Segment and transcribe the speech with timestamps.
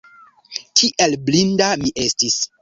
[0.81, 2.41] Kiel blinda mi estis!